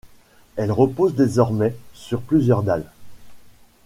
[0.55, 2.89] Elle repose désormais sur plusieurs dalles.